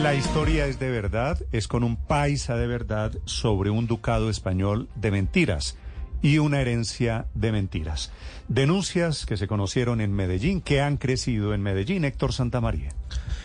[0.00, 4.88] La historia es de verdad, es con un paisa de verdad sobre un ducado español
[4.94, 5.76] de mentiras
[6.22, 8.10] y una herencia de mentiras.
[8.48, 12.04] Denuncias que se conocieron en Medellín, que han crecido en Medellín.
[12.04, 12.90] Héctor Santamaría.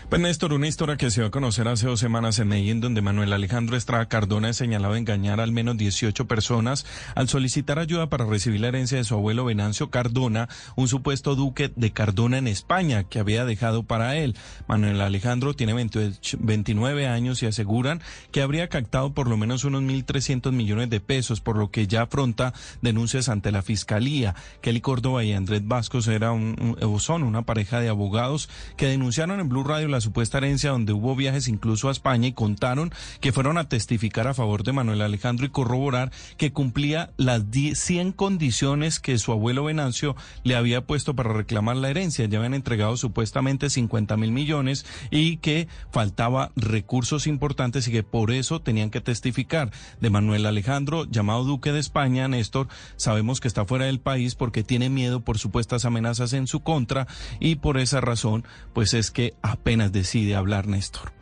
[0.08, 3.02] Pues Néstor, una historia que se dio a conocer hace dos semanas en Medellín, donde
[3.02, 8.24] Manuel Alejandro Estrada Cardona es señalado engañar al menos 18 personas al solicitar ayuda para
[8.24, 13.04] recibir la herencia de su abuelo Venancio Cardona, un supuesto duque de Cardona en España
[13.04, 14.34] que había dejado para él.
[14.66, 18.00] Manuel Alejandro tiene 29 años y aseguran
[18.32, 22.02] que habría captado por lo menos unos 1.300 millones de pesos, por lo que ya
[22.02, 24.34] afronta denuncias ante la Fiscalía.
[24.60, 29.48] Kelly Córdoba y Andrés Vascos era un, son una pareja de abogados que denunciaron en
[29.48, 33.58] Blue Radio la supuesta herencia donde hubo viajes incluso a España y contaron que fueron
[33.58, 39.18] a testificar a favor de Manuel Alejandro y corroborar que cumplía las 100 condiciones que
[39.18, 42.26] su abuelo Venancio le había puesto para reclamar la herencia.
[42.26, 48.30] Ya habían entregado supuestamente 50 mil millones y que faltaba recursos importantes y que por
[48.30, 49.70] eso tenían que testificar.
[50.00, 52.57] De Manuel Alejandro, llamado Duque de España, Néstor,
[52.96, 57.06] sabemos que está fuera del país porque tiene miedo por supuestas amenazas en su contra
[57.38, 61.12] y por esa razón, pues es que apenas decide hablar Néstor.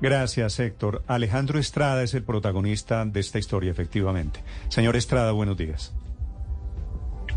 [0.00, 1.02] Gracias, Héctor.
[1.06, 4.42] Alejandro Estrada es el protagonista de esta historia, efectivamente.
[4.68, 5.94] Señor Estrada, buenos días.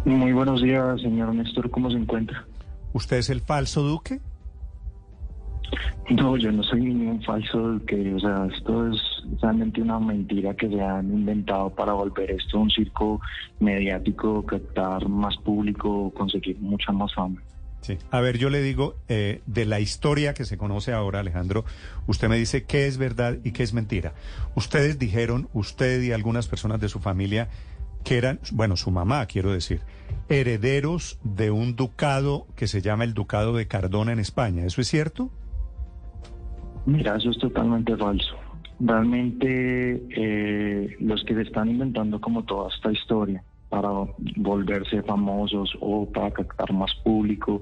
[0.05, 1.69] Muy buenos días, señor Néstor.
[1.69, 2.45] ¿Cómo se encuentra?
[2.93, 4.19] ¿Usted es el falso duque?
[6.09, 8.13] No, yo no soy ningún falso duque.
[8.15, 8.99] O sea, esto es
[9.41, 13.21] realmente una mentira que se han inventado para volver esto un circo
[13.59, 17.41] mediático, captar más público, conseguir mucha más fama.
[17.81, 17.97] Sí.
[18.11, 21.63] A ver, yo le digo, eh, de la historia que se conoce ahora, Alejandro,
[22.07, 24.13] usted me dice qué es verdad y qué es mentira.
[24.55, 27.47] Ustedes dijeron, usted y algunas personas de su familia,
[28.03, 29.81] que eran, bueno, su mamá, quiero decir,
[30.27, 34.65] herederos de un ducado que se llama el Ducado de Cardona en España.
[34.65, 35.31] ¿Eso es cierto?
[36.89, 38.35] Mira, eso es totalmente falso.
[38.79, 43.89] Realmente eh, los que se están inventando como toda esta historia para
[44.37, 47.61] volverse famosos o para captar más público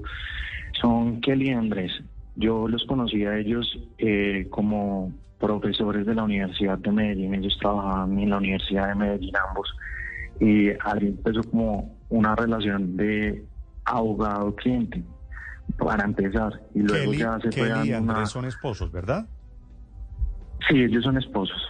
[0.80, 1.92] son Kelly y Andrés.
[2.36, 7.34] Yo los conocí a ellos eh, como profesores de la Universidad de Medellín.
[7.34, 9.68] Ellos trabajaban en la Universidad de Medellín ambos.
[10.40, 13.44] Y ahí empezó como una relación de
[13.84, 15.02] abogado-cliente,
[15.76, 16.60] para empezar.
[16.74, 19.26] Y luego ya se Kelly y Andrés son esposos, ¿verdad?
[20.68, 21.60] Sí, ellos son esposos.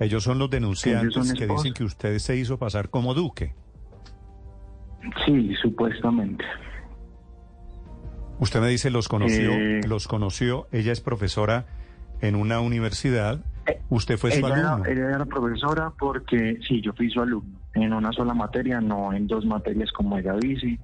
[0.00, 3.54] Ellos son los denunciantes que dicen que usted se hizo pasar como duque.
[5.24, 6.44] Sí, supuestamente.
[8.38, 10.66] Usted me dice los conoció, eh, los conoció.
[10.72, 11.66] Ella es profesora
[12.20, 13.44] en una universidad.
[13.88, 14.84] ¿Usted fue su alumno?
[14.86, 19.26] ella era profesora porque sí, yo fui su alumno en una sola materia, no en
[19.26, 20.78] dos materias como ella dice.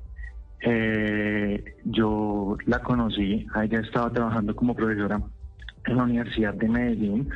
[0.60, 5.20] Eh, yo la conocí, ella estaba trabajando como profesora
[5.86, 7.30] en la Universidad de Medellín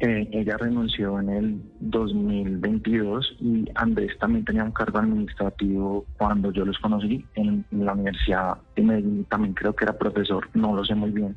[0.00, 6.64] eh, ella renunció en el 2022 y Andrés también tenía un cargo administrativo cuando yo
[6.64, 9.24] los conocí en, la Universidad de Medellín.
[9.26, 11.36] También creo que era profesor, no lo sé muy bien.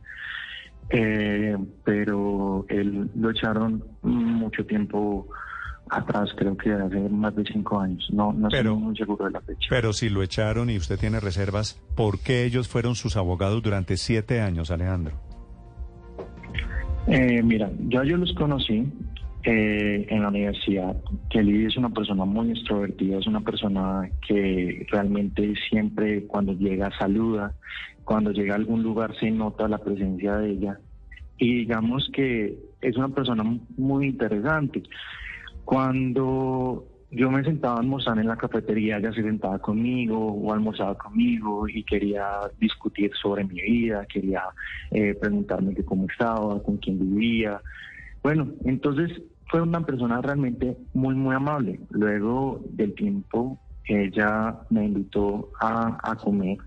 [0.90, 5.28] Eh, pero él lo echaron mucho tiempo
[5.90, 8.08] atrás, creo que hace más de cinco años.
[8.12, 9.68] No, no estoy muy seguro de la fecha.
[9.70, 13.98] Pero si lo echaron y usted tiene reservas, ¿por qué ellos fueron sus abogados durante
[13.98, 15.14] siete años, Alejandro?
[17.08, 18.92] Eh, mira, yo yo los conocí
[19.44, 20.96] eh, en la universidad.
[21.30, 27.54] Kelly es una persona muy extrovertida, es una persona que realmente siempre cuando llega saluda,
[28.04, 30.80] cuando llega a algún lugar se nota la presencia de ella.
[31.38, 33.44] Y digamos que es una persona
[33.78, 34.82] muy interesante.
[35.66, 40.96] Cuando yo me sentaba a almorzar en la cafetería, ella se sentaba conmigo o almorzaba
[40.96, 42.26] conmigo y quería
[42.60, 44.44] discutir sobre mi vida, quería
[44.92, 47.62] eh, preguntarme que cómo estaba, con quién vivía.
[48.22, 51.80] Bueno, entonces fue una persona realmente muy, muy amable.
[51.90, 56.58] Luego del tiempo, ella me invitó a, comer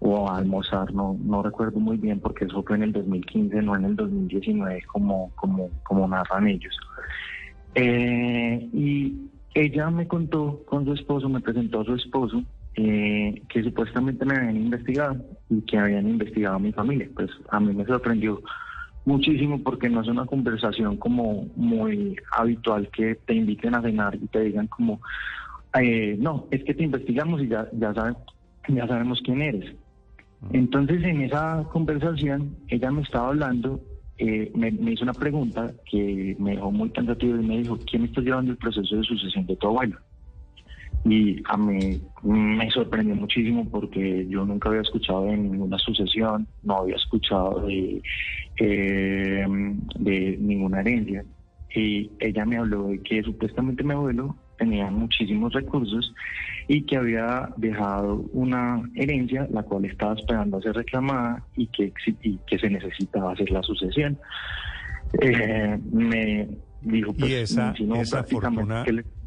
[0.00, 3.76] o a almorzar, no, no recuerdo muy bien porque eso fue en el 2015, no
[3.76, 6.76] en el 2019 como, como, como narran ellos.
[7.74, 12.42] Eh, y ella me contó con su esposo, me presentó a su esposo,
[12.74, 15.16] eh, que supuestamente me habían investigado
[15.50, 17.08] y que habían investigado a mi familia.
[17.14, 18.40] Pues a mí me sorprendió
[19.04, 24.26] muchísimo porque no es una conversación como muy habitual que te inviten a cenar y
[24.28, 25.00] te digan como,
[25.78, 27.92] eh, no, es que te investigamos y ya, ya,
[28.68, 29.74] ya sabemos quién eres.
[30.52, 33.80] Entonces en esa conversación ella me estaba hablando
[34.24, 38.20] eh, me, hizo una pregunta que me dejó muy tentativo y me dijo, ¿quién está
[38.20, 39.98] llevando el proceso de sucesión de tu abuelo?
[41.04, 46.76] y a mí me sorprendió muchísimo porque yo nunca había escuchado de ninguna sucesión, no
[46.76, 48.00] había escuchado de,
[48.58, 49.44] eh,
[49.98, 51.24] de ninguna herencia.
[51.74, 56.14] Y ella me habló de que supuestamente mi abuelo tenía muchísimos recursos
[56.68, 61.92] y que había dejado una herencia la cual estaba esperando a ser reclamada y que,
[62.22, 64.18] y que se necesitaba hacer la sucesión.
[65.20, 66.48] Eh, me
[66.82, 68.84] dijo, pues, y esa, esa fortuna,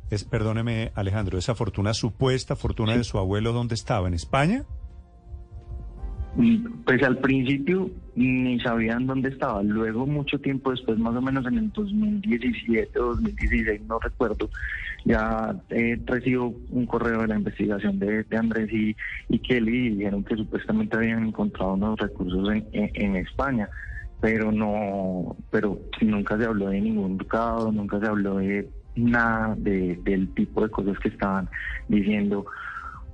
[0.09, 4.07] es, perdóneme Alejandro, esa fortuna supuesta, fortuna de su abuelo, ¿dónde estaba?
[4.07, 4.65] ¿En España?
[6.85, 9.63] Pues al principio ni sabían dónde estaba.
[9.63, 14.49] Luego, mucho tiempo después, más o menos en el 2017 o 2016, no recuerdo,
[15.05, 18.95] ya eh, recibo un correo de la investigación de, Andrés y,
[19.29, 23.69] y, Kelly y dijeron que supuestamente habían encontrado unos recursos en, en, España
[24.19, 29.99] pero no, pero nunca se habló de ningún ducado, nunca se habló de nada de,
[30.03, 31.47] del tipo de cosas que estaban
[31.87, 32.45] diciendo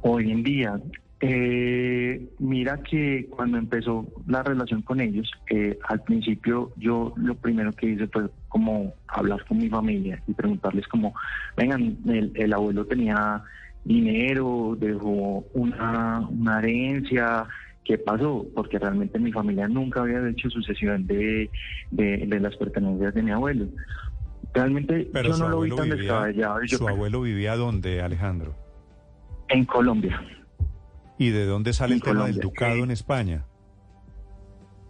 [0.01, 0.79] hoy en día.
[1.23, 7.71] Eh, mira que cuando empezó la relación con ellos, eh, al principio yo lo primero
[7.73, 11.13] que hice fue como hablar con mi familia y preguntarles como,
[11.55, 13.43] vengan, el, abuelo tenía
[13.85, 17.45] dinero, dejó una, una herencia,
[17.85, 18.47] ¿qué pasó?
[18.55, 21.51] Porque realmente mi familia nunca había hecho sucesión de,
[21.91, 23.67] de, las pertenencias de mi abuelo.
[24.55, 26.59] Realmente yo no lo vi tan descabellado.
[26.65, 28.55] ¿Su abuelo vivía dónde, Alejandro?
[29.49, 30.19] En Colombia.
[31.21, 33.45] ¿Y de dónde sale el tema del ducado en España?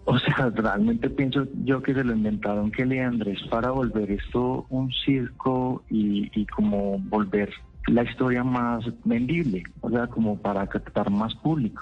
[0.05, 4.93] O sea, realmente pienso yo que se lo inventaron Kelly Andrés para volver esto un
[4.93, 7.49] circo y, y como volver
[7.87, 11.81] la historia más vendible, o sea, como para captar más público.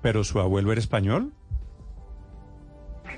[0.00, 1.32] ¿Pero su abuelo era español?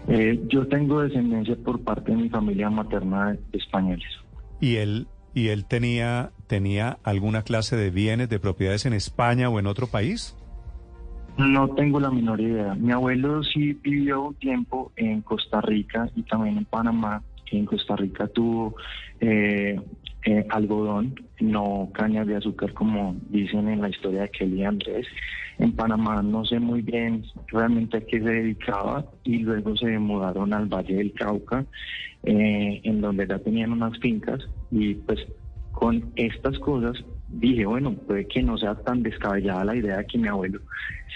[0.06, 4.10] Eh, yo tengo descendencia por parte de mi familia materna de españoles.
[4.60, 9.58] ¿Y él y él tenía, tenía alguna clase de bienes, de propiedades en España o
[9.58, 10.36] en otro país?
[11.36, 12.76] No tengo la menor idea.
[12.76, 17.24] Mi abuelo sí vivió un tiempo en Costa Rica y también en Panamá.
[17.50, 18.76] En Costa Rica tuvo
[19.18, 19.80] eh,
[20.24, 25.08] eh, algodón, no cañas de azúcar como dicen en la historia de Kelly Andrés.
[25.58, 30.54] En Panamá no sé muy bien realmente a qué se dedicaba y luego se mudaron
[30.54, 31.64] al Valle del Cauca,
[32.22, 34.38] eh, en donde ya tenían unas fincas
[34.70, 35.18] y pues
[35.74, 40.18] con estas cosas dije, bueno, puede que no sea tan descabellada la idea de que
[40.18, 40.60] mi abuelo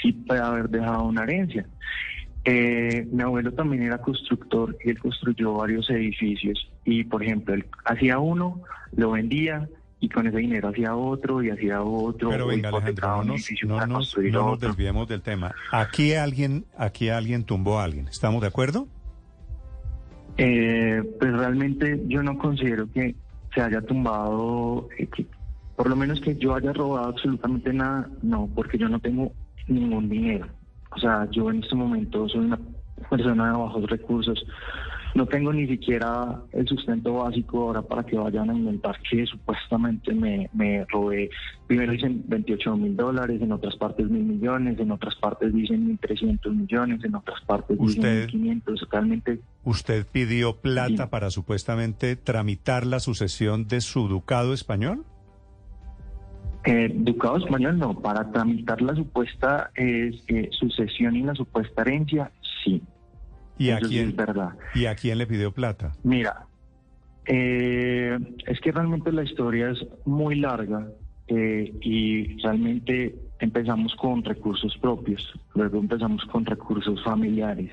[0.03, 1.67] sí puede haber dejado una herencia.
[2.45, 7.67] Eh, mi abuelo también era constructor y él construyó varios edificios y, por ejemplo, él
[7.85, 8.63] hacía uno,
[8.97, 9.69] lo vendía,
[10.01, 12.31] y con ese dinero hacía otro y hacía otro.
[12.31, 15.55] Pero venga, Alejandro, no nos, no nos, no nos desviemos del tema.
[15.73, 18.07] Aquí alguien, aquí alguien tumbó a alguien.
[18.09, 18.87] ¿Estamos de acuerdo?
[20.37, 23.17] Eh, pues realmente yo no considero que
[23.59, 25.09] se haya tumbado, eh,
[25.75, 29.33] por lo menos que yo haya robado absolutamente nada, no, porque yo no tengo
[29.67, 30.47] ningún dinero.
[30.93, 32.59] O sea, yo en este momento soy una
[33.11, 34.47] persona de bajos recursos
[35.15, 40.15] no tengo ni siquiera el sustento básico ahora para que vayan a inventar que supuestamente
[40.15, 41.31] me, me robé.
[41.67, 46.55] Primero dicen 28 mil dólares, en otras partes mil millones, en otras partes dicen 1.300
[46.55, 48.89] millones, en otras partes dicen 1.500.
[48.91, 49.41] Realmente.
[49.65, 55.05] ¿Usted pidió plata para supuestamente tramitar la sucesión de su ducado español?
[56.65, 60.11] Eh, ducado español no, para tramitar la supuesta eh,
[60.51, 62.31] sucesión y la supuesta herencia,
[62.65, 62.83] sí.
[63.59, 64.51] ¿Y a, quién, verdad.
[64.75, 65.93] ¿Y a quién le pidió plata?
[66.05, 66.47] Mira,
[67.27, 70.87] eh, es que realmente la historia es muy larga
[71.27, 75.23] eh, y realmente empezamos con recursos propios,
[75.55, 77.71] luego empezamos con recursos familiares,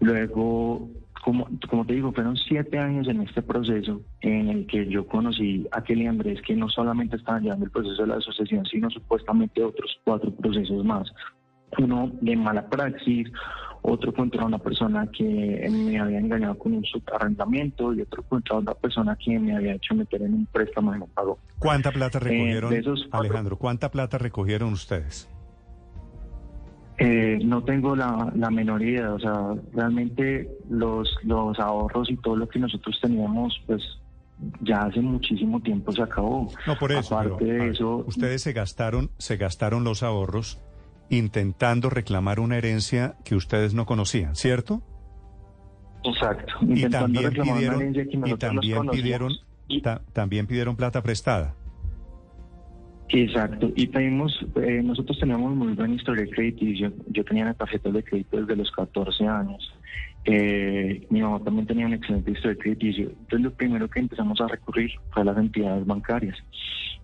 [0.00, 0.88] luego,
[1.24, 5.66] como, como te digo, fueron siete años en este proceso en el que yo conocí
[5.72, 9.64] a Kelly Andrés, que no solamente estaba llevando el proceso de la asociación, sino supuestamente
[9.64, 11.12] otros cuatro procesos más.
[11.78, 13.28] Uno de mala praxis,
[13.86, 18.74] otro contra una persona que me había engañado con un subarrendamiento y otro contra otra
[18.74, 21.38] persona que me había hecho meter en un préstamo y no pagó.
[21.58, 22.74] ¿Cuánta plata eh, recogieron,
[23.12, 23.56] Alejandro?
[23.56, 25.28] ¿Cuánta plata recogieron ustedes?
[26.98, 32.36] Eh, no tengo la, la, menor idea, o sea, realmente los, los ahorros y todo
[32.36, 33.82] lo que nosotros teníamos, pues
[34.62, 36.48] ya hace muchísimo tiempo se acabó.
[36.66, 37.18] No, por eso.
[37.18, 40.58] Aparte de eso, ustedes se gastaron, se gastaron los ahorros
[41.10, 44.82] intentando reclamar una herencia que ustedes no conocían, ¿cierto?
[46.04, 46.54] Exacto.
[46.62, 49.32] Y también pidieron, y también pidieron,
[50.12, 51.54] también pidieron plata prestada.
[53.08, 56.92] Exacto, y pedimos, eh, nosotros teníamos muy buena historia crediticio.
[57.08, 59.72] Yo tenía la tarjeta de crédito desde los 14 años.
[60.24, 63.10] Eh, mi mamá también tenía una excelente historia crediticio.
[63.10, 66.36] Entonces, lo primero que empezamos a recurrir fue a las entidades bancarias,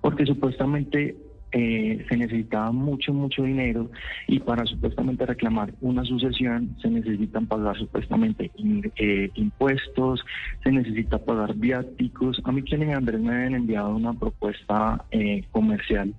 [0.01, 1.17] porque supuestamente
[1.53, 3.91] eh, se necesitaba mucho, mucho dinero
[4.27, 8.51] y para supuestamente reclamar una sucesión se necesitan pagar supuestamente
[8.97, 10.25] eh, impuestos,
[10.63, 12.41] se necesita pagar viáticos.
[12.45, 16.15] A mí quienes Andrés me habían enviado una propuesta eh, comercial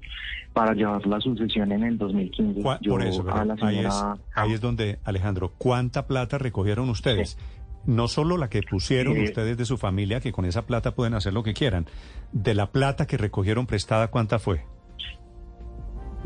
[0.53, 2.61] para llevar la sucesión en el 2015.
[2.61, 3.25] Por eso,
[3.63, 7.37] ahí, es, donde, Alejandro, ¿cuánta plata recogieron ustedes?
[7.85, 11.33] no solo la que pusieron ustedes de su familia, que con esa plata pueden hacer
[11.33, 11.85] lo que quieran,
[12.31, 14.61] de la plata que recogieron prestada, ¿cuánta fue?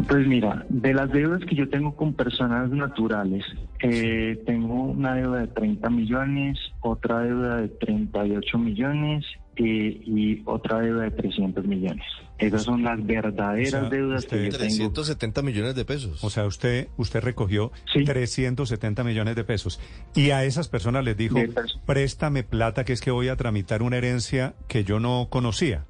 [0.05, 3.43] Pues mira, de las deudas que yo tengo con personas naturales,
[3.81, 9.25] eh, tengo una deuda de 30 millones, otra deuda de 38 millones
[9.55, 12.05] eh, y otra deuda de 300 millones.
[12.37, 16.23] Esas son las verdaderas deudas que yo 370 millones de pesos.
[16.23, 19.79] O sea, usted usted recogió 370 millones de pesos
[20.13, 21.39] y a esas personas les dijo,
[21.87, 25.85] préstame plata que es que voy a tramitar una herencia que yo no conocía.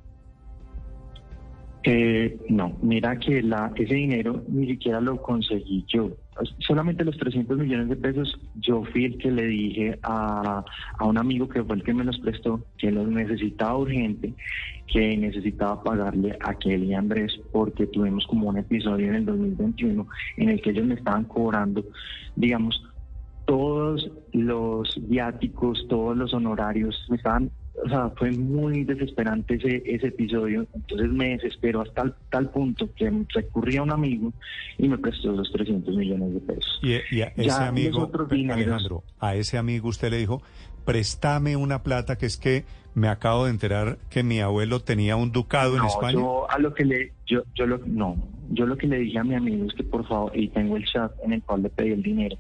[1.90, 6.12] Eh, no, mira que la, ese dinero ni siquiera lo conseguí yo.
[6.60, 10.66] Solamente los 300 millones de pesos, yo fui el que le dije a,
[10.98, 14.34] a un amigo que fue el que me los prestó, que los necesitaba urgente,
[14.86, 20.50] que necesitaba pagarle a Kelly Andrés, porque tuvimos como un episodio en el 2021 en
[20.50, 21.86] el que ellos me estaban cobrando,
[22.36, 22.84] digamos,
[23.46, 27.50] todos los viáticos, todos los honorarios, me estaban
[27.84, 30.66] o sea, fue muy desesperante ese, ese episodio.
[30.74, 34.34] Entonces me desesperó hasta tal, punto que recurrí a un amigo
[34.78, 36.80] y me prestó los 300 millones de pesos.
[36.82, 38.10] Y, a ese amigo,
[38.52, 40.42] Alejandro, a ese amigo usted le dijo,
[40.86, 42.66] préstame una plata que es que
[42.96, 46.14] me acabo de enterar que mi abuelo tenía un ducado en España.
[46.14, 48.16] Yo a lo que le, yo, yo lo, no,
[48.50, 50.86] yo lo que le dije a mi amigo es que por favor, y tengo el
[50.86, 52.38] chat en el cual le pedí el dinero,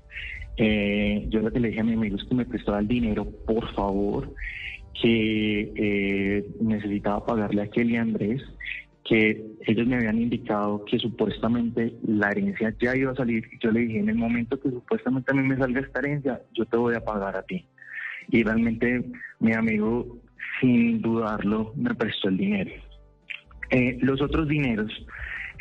[0.57, 3.25] eh, yo lo que le dije a mi amigo es que me prestara el dinero,
[3.45, 4.33] por favor,
[5.01, 8.41] que eh, necesitaba pagarle a Kelly Andrés,
[9.03, 13.47] que ellos me habían indicado que supuestamente la herencia ya iba a salir.
[13.61, 16.65] Yo le dije, en el momento que supuestamente a mí me salga esta herencia, yo
[16.65, 17.65] te voy a pagar a ti.
[18.29, 19.05] Y realmente
[19.39, 20.19] mi amigo,
[20.59, 22.71] sin dudarlo, me prestó el dinero.
[23.69, 24.91] Eh, los otros dineros,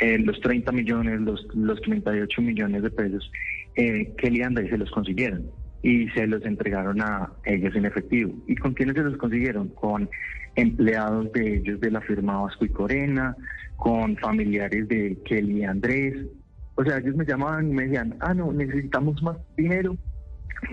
[0.01, 3.31] eh, los 30 millones, los, los 38 millones de pesos,
[3.77, 5.51] eh, Kelly Andrés se los consiguieron
[5.87, 8.35] y se los entregaron a ellos en efectivo.
[8.49, 9.69] ¿Y con quiénes se los consiguieron?
[9.69, 10.11] Con
[10.57, 13.37] empleados de ellos de la firma Vasco y Corena,
[13.77, 16.27] con familiares de Kelly y Andrés.
[16.75, 19.97] O sea, ellos me llamaban y me decían, ah, no, necesitamos más dinero,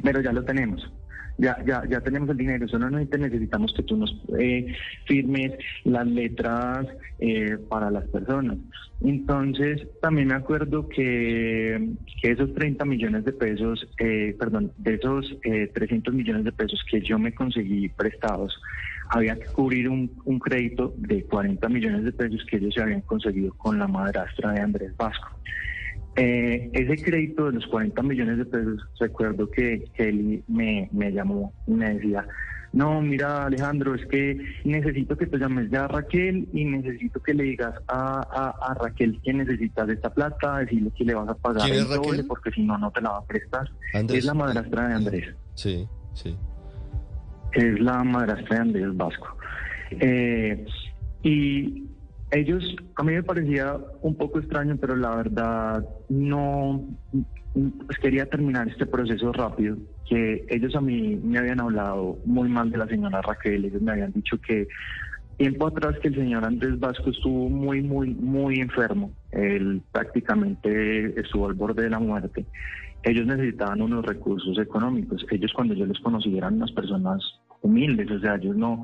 [0.02, 0.92] pero ya lo tenemos
[1.38, 4.74] ya, ya, ya tenemos el dinero, solo necesitamos que tú nos eh,
[5.06, 6.88] firmes las letras
[7.20, 8.58] eh, para las personas.
[9.02, 11.90] Entonces, también me acuerdo que,
[12.22, 17.20] esos 30 millones de pesos, eh, perdón, de esos 300 millones de pesos que yo
[17.20, 18.58] me conseguí prestados,
[19.10, 23.02] había que cubrir un, un crédito de 40 millones de pesos que ellos se habían
[23.02, 25.30] conseguido con la madrastra de Andrés Vasco.
[26.16, 31.52] Eh, ese crédito de los 40 millones de pesos, recuerdo que Kelly me, me llamó
[31.66, 32.28] y me decía,
[32.74, 37.34] no, mira Alejandro, es que necesito que te llames ya a Raquel y necesito que
[37.34, 41.70] le digas a, a, Raquel que necesitas esta plata, decirle que le vas a pagar
[41.70, 43.70] el doble porque si no, no te la va a prestar.
[43.94, 45.36] Es la madrastra de Andrés.
[45.54, 46.36] Sí, sí.
[47.54, 49.38] Es la madrastra de Andrés Vasco.
[49.92, 50.66] Eh,
[51.22, 51.93] y
[52.34, 56.84] ellos, a mí me parecía un poco extraño, pero la verdad no
[57.54, 59.78] pues quería terminar este proceso rápido,
[60.10, 63.92] que ellos a mí me habían hablado muy mal de la señora Raquel, ellos me
[63.92, 64.68] habían dicho que
[65.38, 71.48] tiempo atrás que el señor Andrés Vasco estuvo muy, muy, muy enfermo, él prácticamente estuvo
[71.48, 72.46] al borde de la muerte,
[73.04, 77.22] ellos necesitaban unos recursos económicos, ellos cuando yo los conocí eran unas personas
[77.64, 78.84] humildes, o sea, ellos no,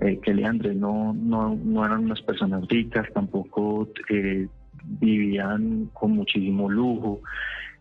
[0.00, 4.46] eh, que Leandre no, no, no eran unas personas ricas, tampoco eh,
[5.00, 7.20] vivían con muchísimo lujo,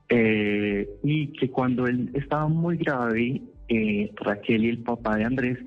[0.10, 5.60] eh, y que cuando él estaba muy grave, eh, Raquel y el papá de Andrés,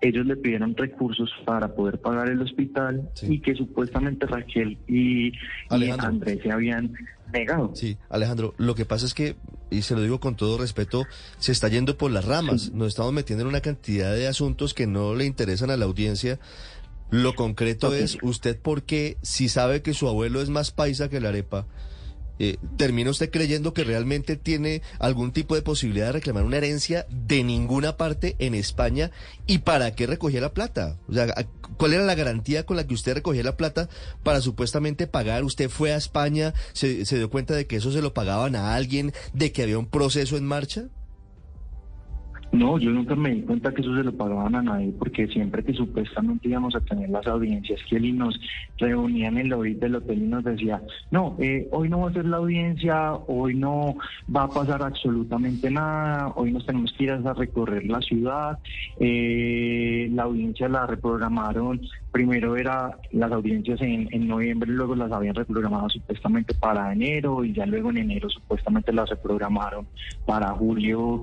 [0.00, 5.32] ellos le pidieron recursos para poder pagar el hospital y que supuestamente Raquel y
[5.68, 6.94] Andrés se habían
[7.32, 7.72] negado.
[7.74, 9.36] Sí, Alejandro, lo que pasa es que
[9.70, 11.04] y se lo digo con todo respeto,
[11.38, 12.72] se está yendo por las ramas.
[12.72, 16.40] Nos estamos metiendo en una cantidad de asuntos que no le interesan a la audiencia.
[17.10, 21.20] Lo concreto es, ¿usted por qué, si sabe que su abuelo es más paisa que
[21.20, 21.66] la arepa,
[22.40, 27.06] eh, termina usted creyendo que realmente tiene algún tipo de posibilidad de reclamar una herencia
[27.10, 29.10] de ninguna parte en España
[29.46, 30.98] y para qué recogía la plata.
[31.06, 31.26] O sea,
[31.76, 33.88] ¿Cuál era la garantía con la que usted recogía la plata
[34.22, 35.44] para supuestamente pagar?
[35.44, 38.74] ¿Usted fue a España, se, se dio cuenta de que eso se lo pagaban a
[38.74, 40.88] alguien, de que había un proceso en marcha?
[42.52, 45.62] No, yo nunca me di cuenta que eso se lo pagaban a nadie, porque siempre
[45.62, 48.40] que supuestamente íbamos a tener las audiencias, que él nos
[48.76, 52.12] reunían en el lobby del hotel y nos decía, no, eh, hoy no va a
[52.12, 53.94] ser la audiencia, hoy no
[54.34, 58.58] va a pasar absolutamente nada, hoy nos tenemos que ir a recorrer la ciudad,
[58.98, 61.80] eh, la audiencia la reprogramaron,
[62.12, 67.52] primero era las audiencias en, en noviembre, luego las habían reprogramado supuestamente para enero y
[67.52, 69.86] ya luego en enero supuestamente las reprogramaron
[70.26, 71.22] para julio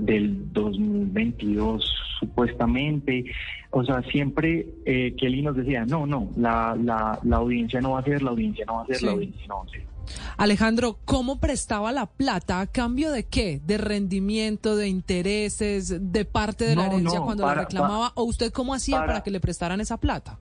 [0.00, 1.84] del 2022
[2.20, 3.24] supuestamente.
[3.70, 8.00] O sea, siempre eh, Kelly nos decía, no, no, la, la, la audiencia no va
[8.00, 9.93] a ser, la audiencia no va a ser, la audiencia no va a ser.
[10.36, 12.60] Alejandro, ¿cómo prestaba la plata?
[12.60, 13.60] ¿A cambio de qué?
[13.64, 18.12] ¿De rendimiento, de intereses, de parte de la herencia cuando la reclamaba?
[18.14, 20.38] ¿O usted cómo hacía para, que le prestaran esa plata?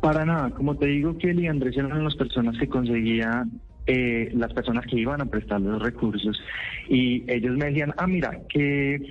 [0.00, 4.52] Para nada, como te digo, Kelly y Andrés eran las personas que conseguían eh, las
[4.52, 6.40] personas que iban a prestar los recursos
[6.88, 9.02] y ellos me decían, ah, mira, que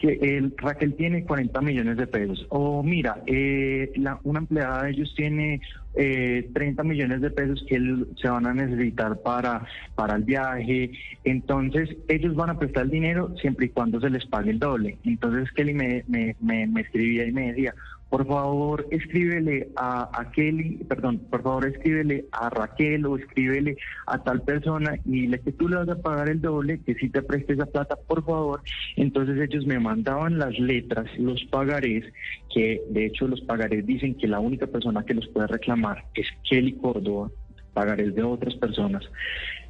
[0.00, 2.46] que el Raquel tiene 40 millones de pesos.
[2.50, 5.60] O mira, eh, la, una empleada de ellos tiene
[5.94, 7.80] eh, 30 millones de pesos que
[8.20, 10.92] se van a necesitar para, para el viaje.
[11.24, 14.98] Entonces, ellos van a prestar el dinero siempre y cuando se les pague el doble.
[15.04, 17.74] Entonces, Kelly me, me, me, me escribía y me decía,
[18.08, 24.42] por favor escríbele a, Kelly, perdón, por favor escríbele a Raquel o escríbele a tal
[24.42, 27.52] persona y le que tú le vas a pagar el doble, que si te preste
[27.52, 28.62] esa plata, por favor.
[28.96, 32.04] Entonces ellos me mandaban las letras, los pagarés,
[32.52, 36.26] que de hecho los pagarés dicen que la única persona que los puede reclamar es
[36.48, 37.30] Kelly Córdoba,
[37.74, 39.04] pagarés de otras personas.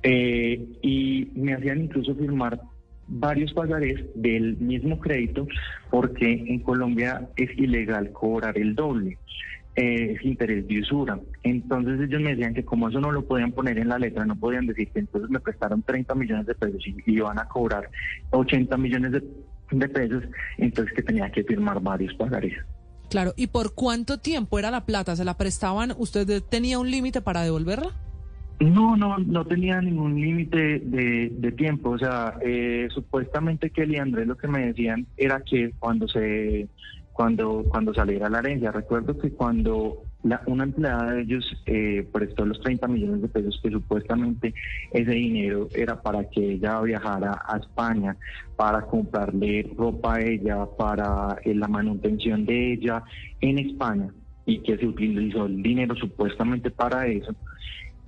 [0.03, 2.61] Eh, y me hacían incluso firmar
[3.09, 5.47] varios pagarés del mismo crédito
[5.91, 9.19] porque en Colombia es ilegal cobrar el doble.
[9.77, 11.21] Eh, es interés de usura.
[11.45, 14.35] Entonces ellos me decían que como eso no lo podían poner en la letra, no
[14.35, 17.89] podían decir entonces me prestaron 30 millones de pesos y, iban a cobrar
[18.31, 19.23] 80 millones de,
[19.71, 20.25] de pesos,
[20.57, 22.55] entonces que tenía que firmar varios pagarés.
[23.09, 25.15] Claro, ¿y por cuánto tiempo era la plata?
[25.15, 25.95] ¿Se la prestaban?
[25.97, 27.95] ¿Usted tenía un límite para devolverla?
[28.61, 31.91] No, no, no tenía ningún límite de, tiempo.
[31.91, 36.69] O sea, eh, supuestamente Kelly y Andrés lo que me decían era que cuando se,
[37.13, 42.47] cuando, cuando saliera la herencia, recuerdo que cuando la, una empleada de ellos eh, prestó
[42.47, 44.55] los 30 millones de pesos, que supuestamente
[44.93, 48.17] ese dinero era para que ella viajara a España,
[48.57, 53.03] para comprarle ropa a ella, para eh, la manutención de ella
[53.41, 54.13] en España,
[54.47, 57.35] y que se utilizó el dinero supuestamente para eso.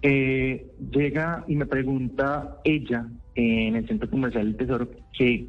[0.02, 5.46] Eh, llega y me pregunta ella en el centro comercial del Tesoro que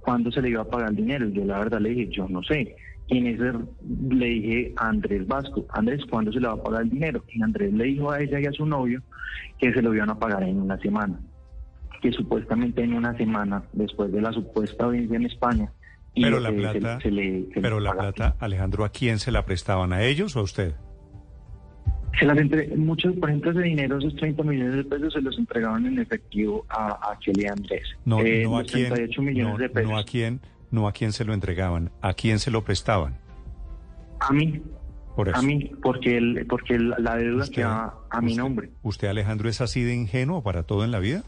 [0.00, 1.28] cuándo se le iba a pagar el dinero.
[1.28, 2.76] Yo la verdad le dije, yo no sé.
[3.08, 3.52] Y en ese
[4.08, 7.24] le dije a Andrés Vasco, Andrés, ¿cuándo se le va a pagar el dinero?
[7.28, 9.02] Y Andrés le dijo a ella y a su novio
[9.58, 11.20] que se lo iban a pagar en una semana.
[12.00, 15.72] Que supuestamente en una semana, después de la supuesta audiencia en España,
[16.14, 16.98] pero la plata,
[17.54, 19.92] pero la plata, Alejandro, ¿a quién se la prestaban?
[19.92, 20.74] ¿A ellos o a usted?
[22.18, 25.38] Se las entre, muchos, por ejemplo, ese dinero, esos 30 millones de pesos, se los
[25.38, 27.84] entregaban en efectivo a, a Kelly Andrés.
[28.04, 29.90] No, eh, no a quién, millones de pesos.
[29.90, 33.16] no a quién, no a quién se lo entregaban, a quién se lo prestaban.
[34.20, 34.60] A mí.
[35.16, 35.38] Por eso.
[35.38, 38.70] A mí, porque el, porque la deuda queda a mi nombre.
[38.82, 41.24] ¿Usted, Alejandro, es así de ingenuo para todo en la vida?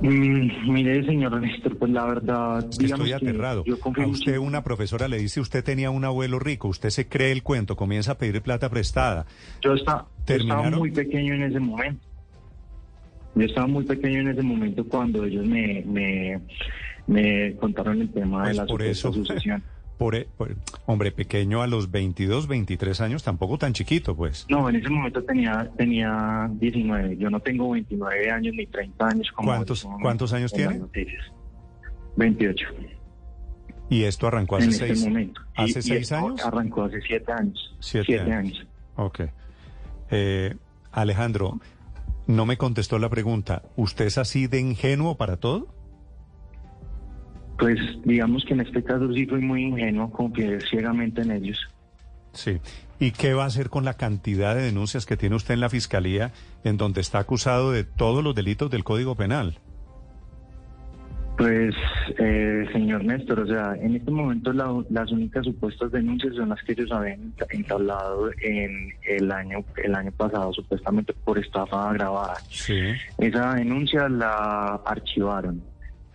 [0.00, 2.64] Mm, mire, señor Néstor, pues la verdad...
[2.70, 3.64] Estoy aterrado.
[3.66, 7.42] a usted una profesora le dice, usted tenía un abuelo rico, usted se cree el
[7.42, 9.26] cuento, comienza a pedir plata prestada.
[9.60, 10.06] Yo, estaba
[10.70, 12.06] muy pequeño en ese momento.
[13.34, 16.40] Yo estaba muy pequeño en ese momento cuando ellos me, me,
[17.06, 19.12] me contaron el tema de pues la por eso.
[19.12, 19.62] sucesión.
[20.00, 20.56] E, por,
[20.86, 24.46] hombre, pequeño a los 22, 23 años, tampoco tan chiquito, pues.
[24.48, 27.16] No, en ese momento tenía tenía 19.
[27.16, 29.32] Yo no tengo 29 años ni 30 años.
[29.32, 30.80] Como ¿Cuántos, ¿cuántos años tiene?
[32.16, 32.66] 28.
[33.90, 35.08] ¿Y esto arrancó hace este seis,
[35.56, 36.44] ¿hace seis años?
[36.44, 37.76] Arrancó hace siete años.
[37.80, 38.66] Siete, años.
[38.96, 39.20] Ok.
[40.10, 40.54] Eh,
[40.92, 41.58] Alejandro,
[42.26, 43.62] no me contestó la pregunta.
[43.76, 45.68] ¿Usted es así de ingenuo para todo?
[47.58, 51.58] Pues digamos que en este caso sí fui muy ingenuo, confié ciegamente en ellos.
[52.32, 52.60] Sí.
[53.00, 55.68] ¿Y qué va a hacer con la cantidad de denuncias que tiene usted en la
[55.68, 56.32] Fiscalía
[56.64, 59.58] en donde está acusado de todos los delitos del Código Penal?
[61.36, 61.72] Pues,
[62.18, 66.72] eh, señor Néstor, o sea, en este momento las únicas supuestas denuncias son las que
[66.72, 72.34] ellos habían entablado en el año el año pasado, supuestamente por estafa agravada.
[72.50, 72.80] Sí.
[73.18, 75.62] Esa denuncia la archivaron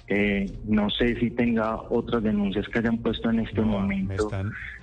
[0.08, 4.30] Eh, no sé si tenga otras denuncias que hayan puesto en este momento.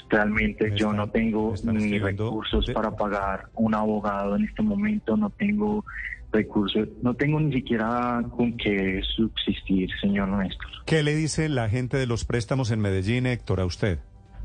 [0.08, 5.84] Realmente yo no tengo ni recursos para pagar un abogado en este momento, no tengo
[6.32, 10.66] recursos, no tengo ni siquiera con qué subsistir, señor Néstor.
[10.86, 14.00] ¿Qué le dice la gente de los préstamos en Medellín, Héctor, a usted?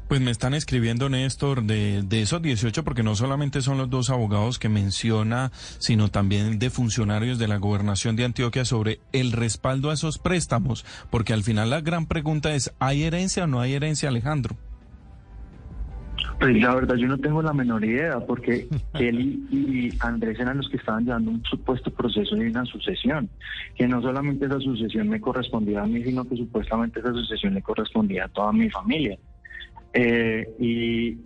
[0.08, 4.12] Pues me están escribiendo, Néstor, de, de esos 18, porque no solamente son los dos
[4.12, 9.90] abogados que menciona, sino también de funcionarios de la gobernación de Antioquia sobre el respaldo
[9.90, 13.74] a esos préstamos, porque al final la gran pregunta es, ¿hay herencia o no hay
[13.74, 14.56] herencia, Alejandro?
[16.40, 20.70] Pues la verdad yo no tengo la menor idea, porque él y, Andrés eran los
[20.70, 23.28] que estaban llevando un supuesto proceso de una sucesión,
[23.76, 27.64] que no solamente esa sucesión me correspondía a mí, sino que supuestamente esa sucesión le
[27.64, 29.18] correspondía a toda mi familia.
[29.96, 31.18] Eh, y,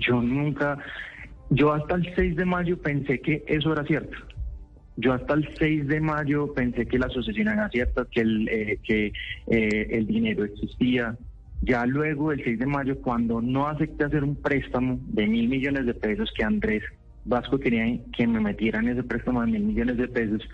[0.00, 0.78] yo nunca,
[1.48, 4.16] yo hasta el 6 de mayo pensé que eso era cierto.
[4.96, 8.78] Yo hasta el 6 de mayo pensé que la sucesión era cierta, que el, eh,
[8.84, 9.12] que,
[9.46, 11.16] eh, el dinero existía,
[11.62, 15.86] ya luego, el 6 de mayo, cuando no acepté hacer un préstamo de mil millones
[15.86, 16.82] de pesos que Andrés
[17.24, 20.46] Vasco quería que me metieran ese préstamo de mil millones de pesos,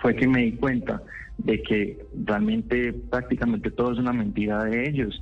[0.00, 1.02] fue que me di cuenta
[1.38, 5.20] de que realmente prácticamente todo es una mentira de ellos,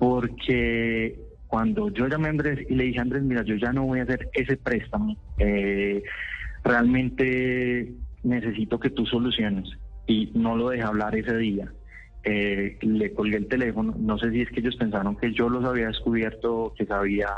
[0.00, 4.00] porque cuando yo llamé a Andrés y le dije Andrés, mira, yo ya no voy
[4.00, 6.02] a hacer ese préstamo, eh,
[6.64, 9.68] realmente necesito que tú soluciones
[10.06, 11.70] y no lo dejé hablar ese día.
[12.24, 13.94] Eh, le colgué el teléfono.
[13.98, 17.28] No sé si es que ellos pensaron que yo los había descubierto, que sabía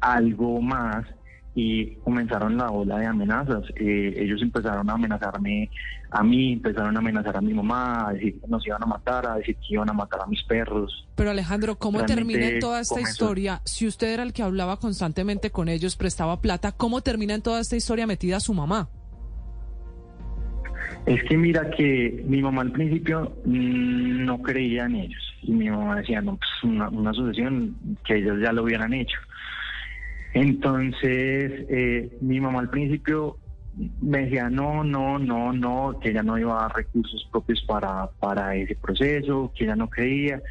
[0.00, 1.04] algo más
[1.60, 3.64] y comenzaron la ola de amenazas.
[3.74, 5.68] Eh, ellos empezaron a amenazarme
[6.08, 9.26] a mí, empezaron a amenazar a mi mamá, a decir que nos iban a matar,
[9.26, 11.08] a decir que iban a matar a mis perros.
[11.16, 13.60] Pero Alejandro, ¿cómo termina toda esta historia?
[13.64, 17.58] Si usted era el que hablaba constantemente con ellos, prestaba plata, ¿cómo termina en toda
[17.58, 18.88] esta historia metida su mamá?
[21.06, 25.22] Es que mira que mi mamá al principio mm, no creía en ellos.
[25.42, 29.18] Y mi mamá decía, no, pues una, una sucesión que ellos ya lo hubieran hecho.
[30.34, 33.38] Entonces, eh, mi mamá al principio
[34.00, 38.08] me decía, no, no, no, no, que ella no iba a dar recursos propios para,
[38.18, 40.42] para ese proceso, que ella no creía.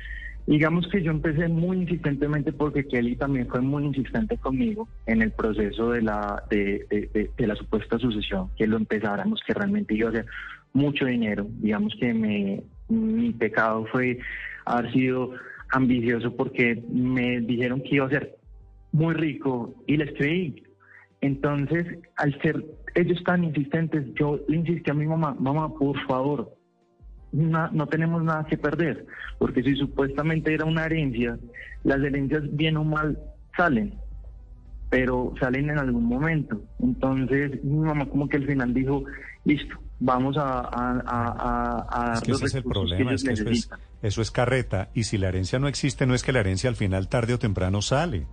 [0.46, 5.32] Digamos que yo empecé muy insistentemente porque Kelly también fue muy insistente conmigo en el
[5.32, 10.26] proceso de la de, la supuesta sucesión, que lo empezáramos, que realmente iba a ser
[10.72, 11.46] mucho dinero.
[11.60, 14.20] Digamos que me, mi pecado fue
[14.64, 15.34] haber sido
[15.70, 18.37] ambicioso porque me dijeron que iba a ser
[18.98, 20.64] muy rico y les creí.
[21.22, 26.56] Entonces, al ser ellos tan insistentes, yo le insistí a mi mamá, mamá, por favor,
[27.32, 29.06] no, tenemos nada que perder,
[29.38, 31.38] porque si supuestamente era una herencia,
[31.84, 33.20] las herencias bien o mal
[33.56, 33.94] salen,
[34.90, 36.62] pero salen en algún momento.
[36.80, 39.04] Entonces mi mamá como que al final dijo,
[39.46, 43.70] listo, vamos a, a, es que ese es el problema, es que eso es,
[44.02, 46.76] eso es carreta, y si la herencia no existe, no es que la herencia al
[46.76, 48.26] final tarde o temprano sale.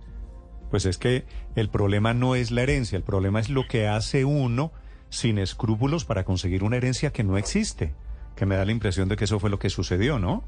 [0.69, 1.25] Pues es que
[1.55, 4.71] el problema no es la herencia, el problema es lo que hace uno
[5.09, 7.93] sin escrúpulos para conseguir una herencia que no existe
[8.35, 10.43] que me da la impresión de que eso fue lo que sucedió, ¿no?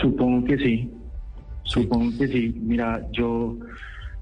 [0.00, 0.90] Supongo que sí.
[1.64, 2.54] Supongo que sí.
[2.60, 3.56] Mira, yo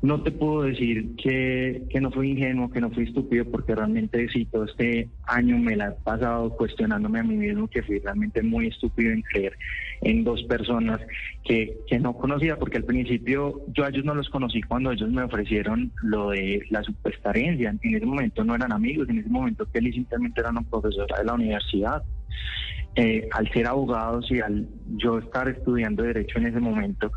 [0.02, 4.28] no te puedo decir que, que, no fui ingenuo, que no fui estúpido, porque realmente
[4.30, 8.42] sí, todo este año me la he pasado cuestionándome a mí mismo que fui realmente
[8.42, 9.58] muy estúpido en creer
[10.00, 11.00] en dos personas
[11.44, 15.10] que, que no conocía, porque al principio yo a ellos no los conocí cuando ellos
[15.10, 17.32] me ofrecieron lo de la supuesta.
[17.34, 21.34] En ese momento no eran amigos, en ese momento Kelly simplemente era una de la
[21.34, 22.02] universidad.
[22.96, 27.12] Eh, al ser abogados y al yo estar estudiando derecho en ese momento,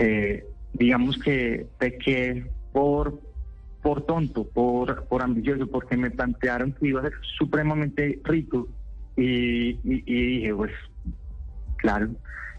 [0.00, 3.20] eh, digamos que pequé por,
[3.82, 8.68] por tonto, por, por ambicioso, porque me plantearon que iba a ser supremamente rico
[9.16, 10.72] y, dije, pues,
[11.76, 12.10] claro,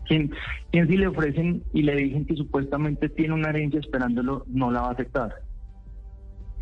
[0.08, 0.32] quien,
[0.72, 4.82] quien si le ofrecen y le dicen que supuestamente tiene una herencia esperándolo, no la
[4.82, 5.36] va a aceptar.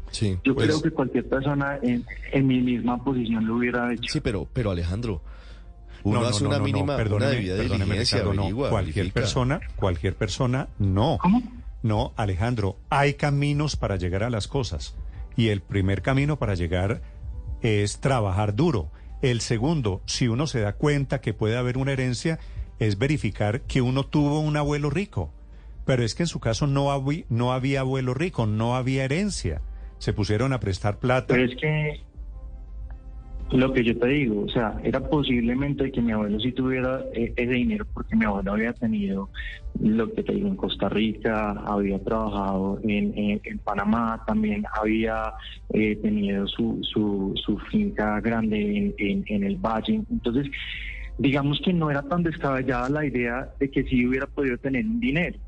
[0.10, 4.12] Sí, Yo pues creo que cualquier persona en, en mi misma posición lo hubiera hecho.
[4.12, 5.22] Sí, pero, pero Alejandro,
[6.04, 6.98] uno no, hace una mínima
[8.34, 11.18] no, cualquier persona, cualquier persona, no.
[11.22, 11.42] ¿Cómo?
[11.82, 14.96] No, Alejandro, hay caminos para llegar a las cosas.
[15.36, 17.02] Y el primer camino para llegar
[17.62, 18.90] es trabajar duro.
[19.22, 22.40] El segundo, si uno se da cuenta que puede haber una herencia,
[22.80, 25.32] es verificar que uno tuvo un abuelo rico.
[25.86, 29.62] Pero es que en su caso no, no había abuelo rico, no había herencia.
[29.98, 31.34] Se pusieron a prestar plata.
[31.34, 32.02] Pero es que
[33.52, 37.34] lo que yo te digo, o sea, era posiblemente que mi abuelo sí tuviera eh,
[37.36, 39.30] ese dinero porque mi abuelo había tenido
[39.80, 45.34] lo que te digo en Costa Rica, había trabajado en, en, Panamá, también había
[45.74, 50.02] eh, tenido su, su, finca grande en, en, el valle.
[50.12, 50.48] Entonces,
[51.18, 55.00] digamos que no era tan descabellada la idea de que sí hubiera podido tener un
[55.00, 55.40] dinero.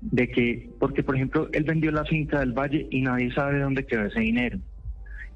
[0.00, 3.86] De que, porque por ejemplo, él vendió la finca del Valle y nadie sabe dónde
[3.86, 4.58] quedó ese dinero.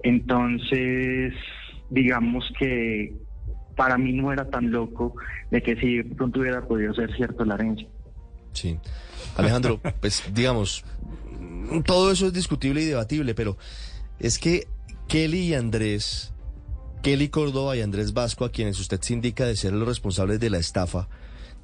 [0.03, 1.35] Entonces,
[1.91, 3.15] digamos que
[3.77, 5.15] para mí no era tan loco
[5.51, 7.89] de que si pronto hubiera podido ser cierto la herencia.
[8.53, 8.79] Sí.
[9.37, 10.85] Alejandro, pues digamos,
[11.85, 13.57] todo eso es discutible y debatible, pero
[14.19, 14.67] es que
[15.09, 16.33] Kelly y Andrés,
[17.03, 20.51] Kelly Córdoba y Andrés Vasco, a quienes usted se indica de ser los responsables de
[20.51, 21.09] la estafa,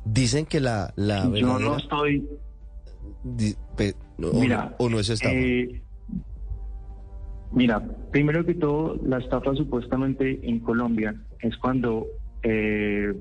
[0.04, 2.26] dicen que la, la Yo no estoy...
[4.18, 5.34] Mira, o, no es estafa.
[5.34, 5.82] Eh,
[7.52, 12.06] mira, primero que todo, la estafa supuestamente en Colombia es cuando
[12.42, 13.14] eh,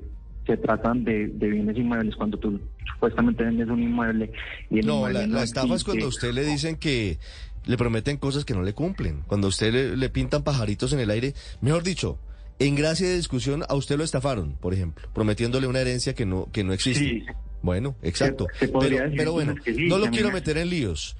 [0.46, 2.60] se tratan de, bienes inmuebles, cuando tú
[2.94, 4.30] supuestamente vendes un inmueble
[4.70, 7.18] y el no, la, la estafa es cuando a usted le dicen que
[7.66, 11.10] le prometen cosas que no le cumplen, cuando a usted le, pintan pajaritos en el
[11.10, 12.18] aire, mejor dicho,
[12.58, 16.48] en gracia de discusión a usted lo estafaron, por ejemplo, prometiéndole una herencia que no
[16.52, 17.26] que no existe.
[17.62, 18.46] Bueno, exacto.
[18.60, 21.16] pero, bueno, no lo quiero meter en líos.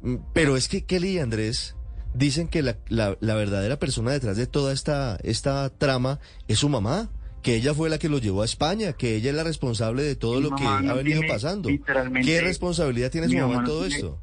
[0.00, 1.76] Mm, pero es que Kelly y Andrés
[2.14, 7.10] dicen que la, la, verdadera persona detrás de toda esta, esta trama es su mamá,
[7.42, 10.16] que ella fue la que lo llevó a España, que ella es la responsable de
[10.16, 11.68] todo lo que ha venido pasando.
[11.68, 14.18] ¿Qué responsabilidad tiene su mamá en todo esto?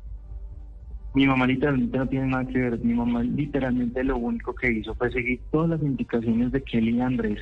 [1.15, 2.79] Mi mamá literalmente no tiene nada que ver.
[2.79, 7.01] Mi mamá literalmente lo único que hizo fue seguir todas las indicaciones de Kelly y
[7.01, 7.39] Andrés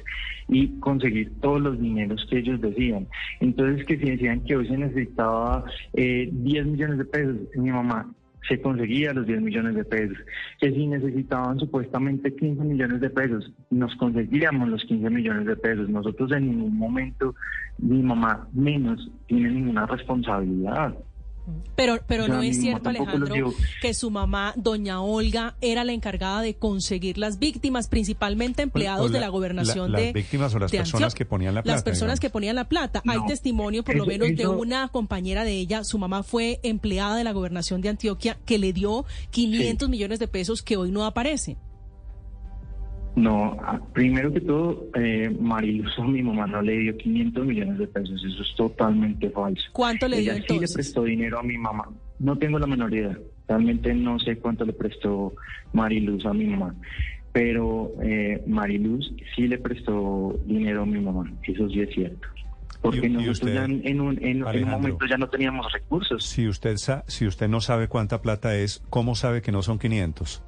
[0.47, 3.07] y conseguir todos los dineros que ellos decían.
[3.41, 8.09] Entonces, que si decían que hoy se necesitaba eh, 10 millones de pesos, mi mamá
[8.47, 10.17] se conseguía los 10 millones de pesos,
[10.59, 15.89] que si necesitaban supuestamente 15 millones de pesos, nos conseguíamos los 15 millones de pesos.
[15.89, 17.35] Nosotros en ningún momento,
[17.77, 20.95] mi mamá menos, tiene ninguna responsabilidad.
[21.75, 26.55] Pero, pero no es cierto, Alejandro, que su mamá, doña Olga, era la encargada de
[26.55, 30.05] conseguir las víctimas, principalmente empleados de la gobernación de.
[30.05, 31.75] Las víctimas o las personas que ponían la plata.
[31.75, 33.01] Las personas que ponían la plata.
[33.07, 35.83] Hay testimonio, por lo menos, de una compañera de ella.
[35.83, 40.27] Su mamá fue empleada de la gobernación de Antioquia que le dio 500 millones de
[40.27, 41.57] pesos que hoy no aparecen.
[43.17, 43.57] No,
[43.93, 48.23] primero que todo, eh, Mariluz, mi mamá, no le dio 500 millones de pesos.
[48.23, 49.63] Eso es totalmente falso.
[49.73, 51.89] ¿Cuánto le dio Ella sí le prestó dinero a mi mamá.
[52.19, 53.17] No tengo la menor idea.
[53.47, 55.33] Realmente no sé cuánto le prestó
[55.73, 56.75] Mariluz a mi mamá.
[57.31, 61.27] Pero eh, Mariluz sí le prestó dinero a mi mamá.
[61.41, 62.27] Eso sí es cierto.
[62.83, 66.23] Porque nosotros ya en, un, en, un, momento ya no teníamos recursos.
[66.23, 66.75] Si usted,
[67.07, 70.43] si usted no sabe cuánta plata es, ¿cómo sabe que no son 500?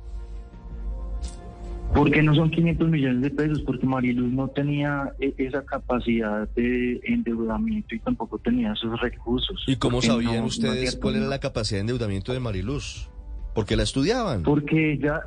[2.00, 7.02] Porque no son 500 millones de pesos, porque Mariluz no tenía e, esa capacidad de
[7.04, 9.66] endeudamiento y tampoco tenía esos recursos.
[9.68, 13.10] ¿Y cómo sabían ustedes cuál era la capacidad de endeudamiento de Mariluz?
[13.54, 14.44] Porque la estudiaban.
[14.44, 15.22] Porque ella...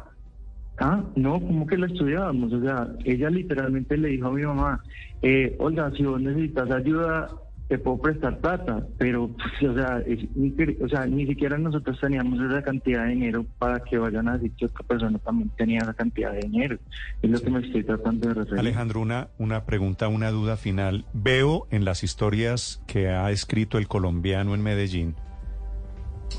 [0.78, 2.50] Ah, no, ¿cómo que la estudiábamos?
[2.54, 4.82] O sea, ella literalmente le dijo a mi mamá,
[5.20, 7.28] eh, oiga, si vos necesitas ayuda,
[7.72, 10.04] te puedo prestar plata, pero, pues, o, sea,
[10.84, 14.52] o sea, ni siquiera nosotros teníamos esa cantidad de dinero para que vayan a decir
[14.58, 16.76] que otra persona también tenía esa cantidad de dinero.
[17.22, 18.60] Es lo que me estoy tratando de referir.
[18.60, 21.06] Alejandro, una, una pregunta, una duda final.
[21.14, 25.14] Veo en las historias que ha escrito el colombiano en Medellín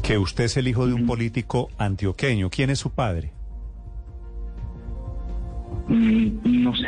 [0.04, 2.52] que usted es el hijo de un político antioqueño.
[2.52, 3.34] ¿Quién es su padre?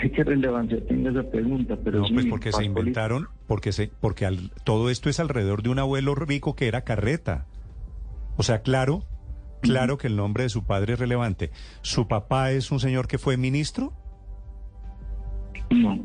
[0.01, 4.25] Sé qué relevancia tenga esa pregunta, pero no, pues porque se inventaron, porque se, porque
[4.25, 7.45] al, todo esto es alrededor de un abuelo rico que era carreta.
[8.38, 9.03] O sea, claro,
[9.62, 11.51] claro que el nombre de su padre es relevante.
[11.81, 13.93] ¿Su papá es un señor que fue ministro?
[15.69, 15.99] No.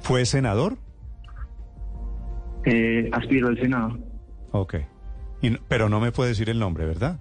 [0.00, 0.78] ¿Fue senador?
[2.64, 3.98] Eh, aspiró al Senado.
[4.52, 4.76] Ok.
[5.68, 7.20] pero no me puede decir el nombre, ¿verdad?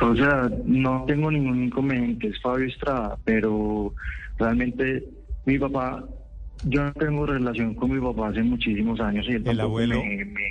[0.00, 3.94] O sea, no tengo ningún inconveniente, es Fabio Estrada, pero
[4.38, 5.04] realmente
[5.44, 6.04] mi papá,
[6.64, 10.02] yo no tengo relación con mi papá hace muchísimos años y el abuelo,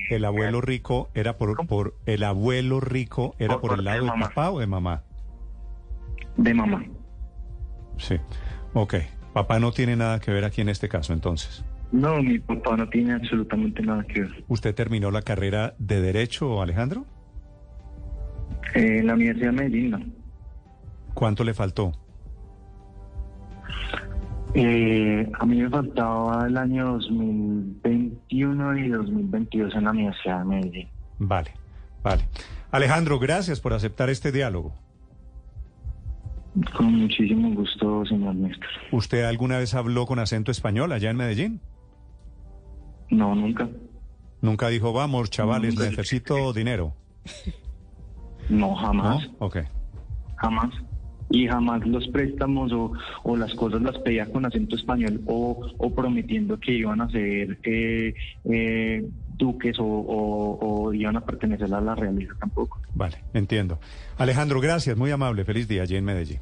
[0.10, 4.52] el abuelo rico era por, por el abuelo rico era por, el lado de, papá
[4.52, 5.04] o de mamá.
[6.38, 6.84] De mamá.
[7.98, 8.16] Sí,
[8.74, 8.96] ok.
[9.34, 11.64] Papá no tiene nada que ver aquí en este caso, entonces.
[11.92, 14.44] No, mi papá no tiene absolutamente nada que ver.
[14.48, 17.06] ¿Usted terminó la carrera de derecho, Alejandro?
[18.74, 20.14] En la Universidad de Medellín,
[21.14, 21.92] ¿Cuánto le faltó?
[24.54, 30.90] Eh, a mí me faltaba el año 2021 y 2022 en la Universidad de Medellín.
[31.20, 31.52] Vale,
[32.04, 32.26] vale.
[32.72, 34.74] Alejandro, gracias por aceptar este diálogo.
[36.76, 38.70] Con muchísimo gusto, señor Néstor.
[38.92, 41.62] ¿Usted alguna vez habló con acento español allá en Medellín?
[43.10, 43.70] No, nunca.
[44.42, 46.94] Nunca dijo, vamos, chavales, necesito dinero.
[48.50, 49.30] No, jamás.
[49.40, 49.58] Ok.
[50.36, 50.74] Jamás.
[51.32, 52.92] y jamás los préstamos o,
[53.24, 57.60] o, las cosas las pedía con acento español o, o prometiendo que iban a ser
[57.64, 59.06] eh, eh,
[59.38, 62.80] duques o, o, iban a pertenecer a la realeza tampoco.
[62.94, 63.80] Vale, entiendo.
[64.18, 66.40] Alejandro, gracias, muy amable, feliz día allí en Medellín.